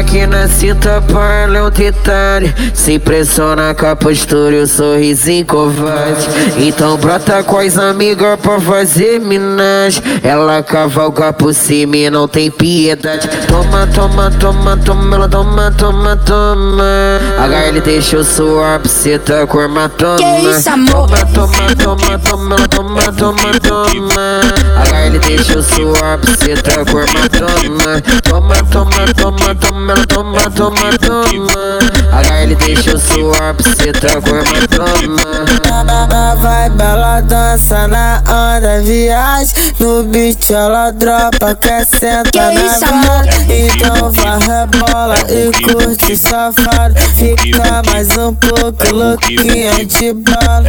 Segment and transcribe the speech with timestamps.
[0.00, 2.54] Glock na cinta, parla é um detalhe.
[2.72, 6.26] Se impressiona com a postura e o sorrisinho covarde.
[6.56, 10.02] Então brota com as amigas pra fazer minagem.
[10.22, 13.28] Ela cavalga por cima e não tem piedade.
[13.46, 17.20] Toma, toma, toma, toma, ela toma, toma, toma.
[17.36, 21.08] HL pra cê tá com hematoma Que isso, amor?
[21.08, 24.40] Toma, toma, toma, toma, ela toma, toma, toma
[24.76, 31.78] HL pra cê tá com hematoma Toma, toma, toma, toma, ela toma, toma, toma.
[32.22, 35.59] HL deixa eu suar pra cê tá com
[36.10, 39.54] hematoma Vai bela dança na onda, viagem.
[39.78, 43.06] No beat ela dropa, quer sentar Que na isso, amor?
[43.06, 43.30] banda.
[43.48, 46.94] Então vai rebola e curte safado.
[47.14, 50.68] Fica mais um pouco louquinha de bala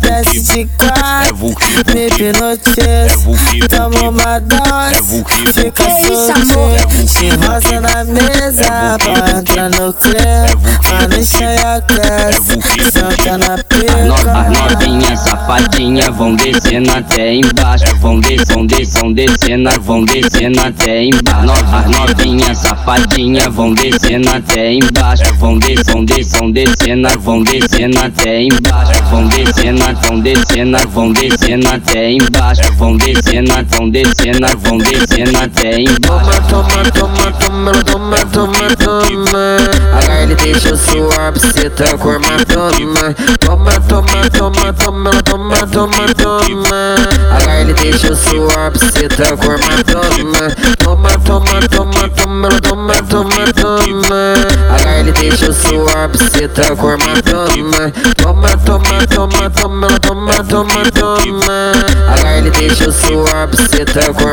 [0.00, 1.54] Desce de carro,
[1.92, 3.68] me hipnotiza.
[3.68, 5.24] Toma uma dose,
[5.54, 13.38] fica soltinho Se rosa na mesa, pra entrar no clima Mas deixa eu cresce, senta
[13.38, 17.84] na No- pica As novinhas safadinhas vão descendo até embaixo.
[17.96, 21.64] Vão descendo, descendo, descendo, vão descendo até embaixo.
[21.74, 25.24] As novinhas safadinhas vão descendo até embaixo.
[25.38, 29.02] Vão descendo, descendo, descendo, vão descendo até embaixo.
[29.10, 32.72] Vão descendo, vão descendo, vão descendo até embaixo.
[32.74, 36.00] Vão descendo, vão descendo, vão descendo até embaixo.
[36.00, 42.12] Toma, toma, toma, toma, toma, toma, toma HL deixa eu suar pra cê tá com
[42.12, 44.30] hematoma Toma, toma,
[44.60, 46.96] toma, toma, toma, toma, toma
[47.40, 54.34] HL deixa eu suar pra tá com hematoma Toma, toma, toma, toma, toma, toma, toma
[54.76, 61.72] HL deixa eu suar pra tá com hematoma Toma, toma, toma, toma, toma, toma, toma
[62.18, 64.28] HL deixa eu suar pra cê tá com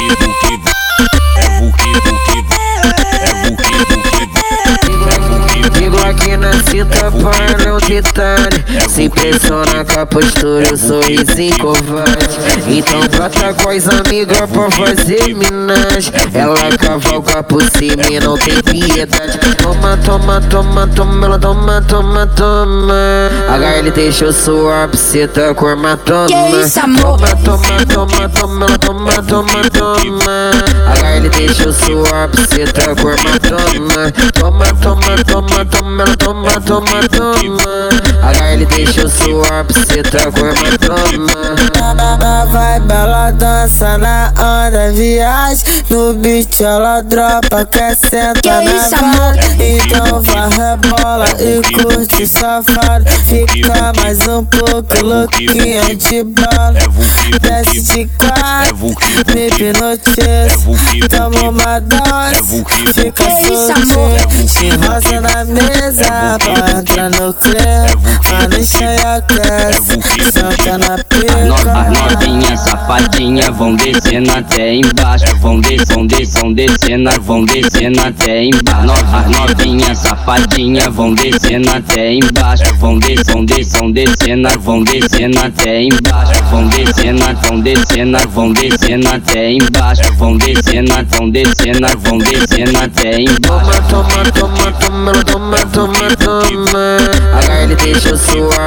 [0.00, 0.47] é
[8.02, 12.38] detalhe Se impressiona com a postura e o sorrisinho covarde
[12.68, 18.62] Então brota com as amigas pra fazer minagem Ela cavalga por cima e não tem
[18.62, 19.38] piedade.
[19.62, 23.30] Toma, toma, toma, toma, ela toma, toma, toma.
[23.48, 23.88] HL
[24.22, 27.18] eu pra cê tá com hematoma Que isso, amor?
[27.18, 30.50] Toma, toma, toma, toma, ela toma, toma, toma.
[30.94, 31.26] HL
[31.90, 37.67] eu pra cê tá com hematoma Toma, toma, toma, toma, ela toma, toma, toma
[38.58, 38.67] Dale.
[38.84, 41.68] Deixa eu suar pra cê tá com hematoma
[42.52, 45.64] Vai bela dança na onda, viagem.
[45.90, 48.94] No beat ela dropa, quer sentar Que na isso,
[49.58, 53.04] Então vai rebola e curte safado.
[53.26, 56.78] Fica mais um pouco louquinha de bala
[57.40, 58.94] Desce de carro,
[59.34, 61.08] me hipnotiza.
[61.08, 64.48] Toma uma dose, fica soltinho.
[64.48, 70.96] Se rosa na mesa, pra entrar no clima eu cresce, senta na
[71.46, 75.24] No- As pica novinhas safadinhas vão descendo até embaixo.
[75.40, 78.92] Vão descendo, descendo, descendo, vão descendo até embaixo.
[79.14, 82.64] As novinhas safadinhas vão descendo até embaixo.
[82.78, 86.44] Vão descendo, descendo, descendo, vão descendo até embaixo.
[86.50, 90.02] Vão descendo, vão descendo, vão descendo até embaixo.
[90.18, 93.38] Vão descendo, vão descendo, vão descendo até embaixo.
[93.40, 96.98] Toma, toma, toma, toma, toma, toma, toma
[97.38, 98.57] HL deixa eu suar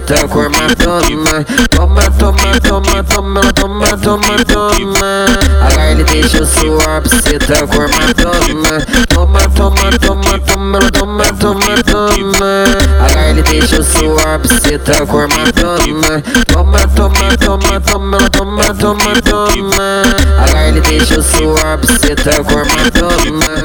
[0.00, 5.26] tá com hematoma Toma, toma, toma, toma, toma, toma, toma
[5.70, 12.64] HL deixa eu suar pra tá com hematoma Toma, toma, toma, toma, toma, toma, toma
[13.08, 16.22] HL deixa eu suar pra tá com hematoma
[16.52, 20.02] Toma, toma, toma, toma, toma, toma, toma
[20.46, 23.57] HL deixa eu suar pra tá com hematoma